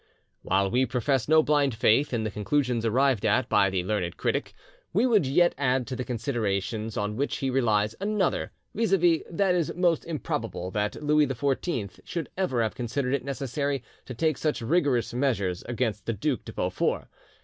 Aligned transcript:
'"While 0.41 0.71
we 0.71 0.87
profess 0.87 1.27
no 1.27 1.43
blind 1.43 1.75
faith 1.75 2.11
in 2.11 2.23
the 2.23 2.31
conclusions 2.31 2.87
arrived 2.87 3.23
at 3.23 3.47
by 3.47 3.69
the 3.69 3.83
learned 3.83 4.17
critic, 4.17 4.55
we 4.93 5.05
would 5.05 5.27
yet 5.27 5.53
add 5.59 5.85
to 5.85 5.95
the 5.95 6.03
considerations 6.03 6.97
on 6.97 7.15
which 7.17 7.37
he 7.37 7.51
relies 7.51 7.93
another, 7.99 8.51
viz. 8.73 8.89
that 8.89 9.03
it 9.03 9.55
is 9.55 9.75
most 9.75 10.03
improbable 10.05 10.71
that 10.71 11.03
Louis 11.03 11.27
XIV 11.27 11.99
should 12.03 12.29
ever 12.35 12.63
have 12.63 12.73
considered 12.73 13.13
it 13.13 13.23
necessary 13.23 13.83
to 14.05 14.15
take 14.15 14.39
such 14.39 14.63
rigorous 14.63 15.13
measures 15.13 15.61
against 15.67 16.07
the 16.07 16.13
Duc 16.13 16.45
de 16.45 16.53
Beaufort. 16.53 17.05